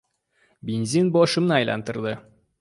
Benzin 0.69 1.11
boshimni 1.17 1.55
aylantiradi. 1.59 2.17